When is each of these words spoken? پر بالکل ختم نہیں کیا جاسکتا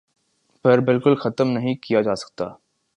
پر 0.65 0.79
بالکل 0.79 1.15
ختم 1.15 1.47
نہیں 1.49 1.75
کیا 1.83 2.01
جاسکتا 2.01 2.47